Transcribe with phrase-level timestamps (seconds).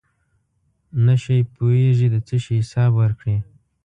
[1.05, 3.37] نشی پوهېږي د څه شي حساب ورکړي.